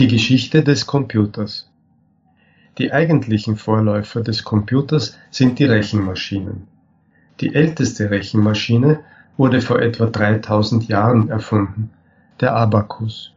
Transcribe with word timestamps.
Die 0.00 0.08
Geschichte 0.08 0.62
des 0.62 0.86
Computers 0.86 1.68
Die 2.78 2.90
eigentlichen 2.90 3.56
Vorläufer 3.56 4.22
des 4.22 4.44
Computers 4.44 5.18
sind 5.30 5.58
die 5.58 5.66
Rechenmaschinen. 5.66 6.68
Die 7.40 7.54
älteste 7.54 8.10
Rechenmaschine 8.10 9.00
wurde 9.36 9.60
vor 9.60 9.78
etwa 9.78 10.06
3000 10.06 10.88
Jahren 10.88 11.28
erfunden, 11.28 11.90
der 12.40 12.56
Abakus. 12.56 13.34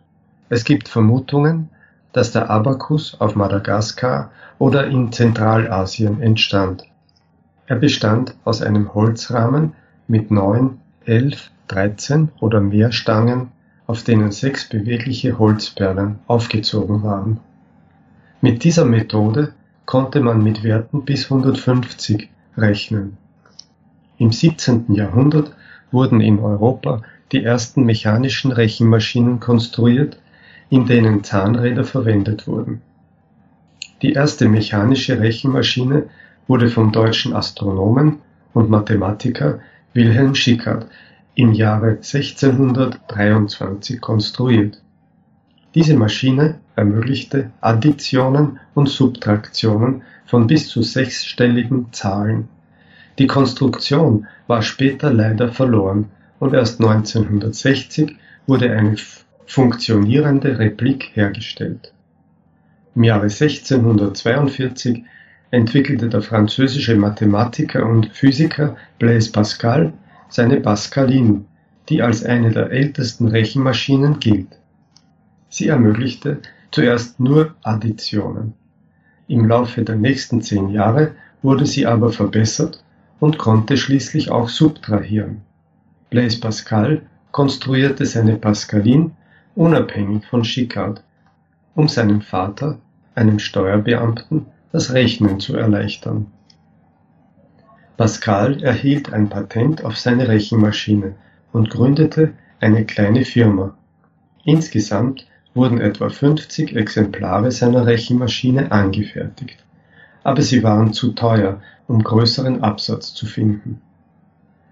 Es 0.48 0.64
gibt 0.64 0.88
Vermutungen, 0.88 1.68
dass 2.14 2.32
der 2.32 2.50
Abakus 2.50 3.20
auf 3.20 3.36
Madagaskar 3.36 4.32
oder 4.58 4.88
in 4.88 5.12
Zentralasien 5.12 6.22
entstand. 6.22 6.86
Er 7.68 7.76
bestand 7.76 8.36
aus 8.46 8.62
einem 8.62 8.94
Holzrahmen 8.94 9.74
mit 10.08 10.32
neun, 10.32 10.80
elf, 11.04 11.52
dreizehn 11.68 12.32
oder 12.40 12.62
mehr 12.62 12.94
Stangen 12.94 13.52
auf 13.88 14.04
denen 14.04 14.32
sechs 14.32 14.68
bewegliche 14.70 15.38
Holzperlen 15.40 16.20
aufgezogen 16.28 17.04
waren. 17.04 17.40
Mit 18.42 18.64
dieser 18.64 18.86
Methode 18.86 19.54
konnte 19.86 20.22
man 20.22 20.44
mit 20.44 20.64
Werten 20.64 21.04
bis 21.06 21.26
150 21.26 22.30
rechnen. 22.58 23.18
Im 24.18 24.32
17. 24.32 24.94
Jahrhundert 24.94 25.54
wurden 25.92 26.22
in 26.22 26.40
Europa 26.40 27.02
die 27.32 27.44
ersten 27.44 27.84
mechanischen 27.84 28.52
Rechenmaschinen 28.52 29.40
konstruiert, 29.40 30.18
in 30.70 30.86
denen 30.86 31.24
Zahnräder 31.24 31.84
verwendet 31.84 32.48
wurden. 32.48 32.82
Die 34.02 34.14
erste 34.14 34.48
mechanische 34.48 35.20
Rechenmaschine 35.20 36.10
wurde 36.48 36.70
vom 36.70 36.92
deutschen 36.92 37.34
Astronomen 37.34 38.20
und 38.54 38.70
Mathematiker 38.70 39.60
Wilhelm 39.94 40.36
Schickard 40.36 40.88
im 41.36 41.54
Jahre 41.54 41.92
1623 41.92 44.02
konstruiert. 44.02 44.82
Diese 45.76 45.96
Maschine 45.96 46.60
ermöglichte 46.76 47.52
Additionen 47.62 48.60
und 48.76 48.90
Subtraktionen 48.90 50.04
von 50.26 50.48
bis 50.48 50.68
zu 50.68 50.84
sechsstelligen 50.84 51.88
Zahlen. 51.92 52.50
Die 53.20 53.28
Konstruktion 53.28 54.28
war 54.48 54.62
später 54.62 55.12
leider 55.12 55.52
verloren 55.52 56.10
und 56.40 56.54
erst 56.54 56.80
1960 56.80 58.16
wurde 58.48 58.72
eine 58.72 58.96
funktionierende 59.46 60.60
Replik 60.60 61.12
hergestellt. 61.14 61.94
Im 62.96 63.04
Jahre 63.04 63.24
1642 63.24 65.04
entwickelte 65.52 66.10
der 66.10 66.22
französische 66.22 66.96
Mathematiker 66.96 67.86
und 67.86 68.08
Physiker 68.08 68.76
Blaise 69.00 69.32
Pascal 69.32 69.94
seine 70.30 70.60
Pascaline, 70.60 71.46
die 71.90 72.02
als 72.02 72.24
eine 72.24 72.52
der 72.52 72.72
ältesten 72.72 73.28
Rechenmaschinen 73.28 74.20
gilt. 74.20 74.48
Sie 75.50 75.68
ermöglichte 75.68 76.40
zuerst 76.72 77.20
nur 77.20 77.56
Additionen. 77.62 78.54
Im 79.28 79.48
Laufe 79.48 79.84
der 79.84 79.96
nächsten 79.96 80.42
zehn 80.42 80.70
Jahre 80.70 81.12
wurde 81.42 81.66
sie 81.66 81.86
aber 81.86 82.12
verbessert 82.12 82.84
und 83.20 83.38
konnte 83.38 83.78
schließlich 83.78 84.32
auch 84.32 84.50
subtrahieren. 84.50 85.42
Blaise 86.10 86.40
Pascal 86.40 87.04
konstruierte 87.32 88.06
seine 88.06 88.38
Pascaline 88.38 89.12
unabhängig 89.56 90.26
von 90.26 90.44
Schickard, 90.44 91.04
um 91.76 91.88
seinem 91.88 92.22
Vater, 92.22 92.80
einem 93.16 93.40
Steuerbeamten, 93.40 94.46
das 94.72 94.94
Rechnen 94.94 95.40
zu 95.40 95.56
erleichtern. 95.56 96.28
Pascal 97.96 98.64
erhielt 98.64 99.14
ein 99.14 99.30
Patent 99.30 99.84
auf 99.84 99.98
seine 99.98 100.28
Rechenmaschine 100.28 101.14
und 101.52 101.70
gründete 101.70 102.34
eine 102.60 102.86
kleine 102.86 103.24
Firma. 103.24 103.78
Insgesamt 104.44 105.28
wurden 105.54 105.80
etwa 105.80 106.10
50 106.10 106.76
Exemplare 106.76 107.52
seiner 107.52 107.86
Rechenmaschine 107.86 108.72
angefertigt, 108.72 109.64
aber 110.24 110.42
sie 110.42 110.64
waren 110.64 110.94
zu 110.94 111.12
teuer, 111.12 111.62
um 111.88 112.04
größeren 112.04 112.64
Absatz 112.64 113.14
zu 113.14 113.28
finden. 113.28 113.80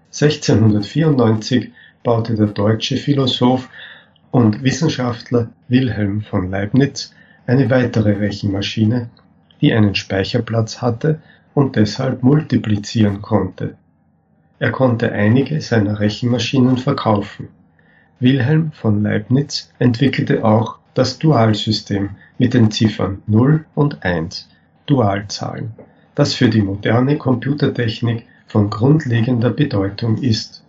1694 0.06 1.70
baute 2.02 2.34
der 2.34 2.48
deutsche 2.48 2.96
Philosoph 2.96 3.68
und 4.32 4.64
Wissenschaftler 4.64 5.50
Wilhelm 5.68 6.22
von 6.22 6.50
Leibniz 6.50 7.14
eine 7.46 7.70
weitere 7.70 8.14
Rechenmaschine, 8.14 9.10
die 9.60 9.72
einen 9.72 9.94
Speicherplatz 9.94 10.82
hatte 10.82 11.20
und 11.54 11.76
deshalb 11.76 12.22
multiplizieren 12.22 13.22
konnte. 13.22 13.76
Er 14.58 14.70
konnte 14.70 15.12
einige 15.12 15.60
seiner 15.60 16.00
Rechenmaschinen 16.00 16.78
verkaufen. 16.78 17.48
Wilhelm 18.20 18.72
von 18.72 19.02
Leibniz 19.02 19.72
entwickelte 19.78 20.44
auch 20.44 20.78
das 20.94 21.18
Dualsystem 21.18 22.10
mit 22.38 22.54
den 22.54 22.70
Ziffern 22.70 23.22
0 23.26 23.64
und 23.74 24.04
1, 24.04 24.48
Dualzahlen, 24.86 25.72
das 26.14 26.34
für 26.34 26.48
die 26.48 26.62
moderne 26.62 27.18
Computertechnik 27.18 28.26
von 28.46 28.70
grundlegender 28.70 29.50
Bedeutung 29.50 30.18
ist 30.18 30.61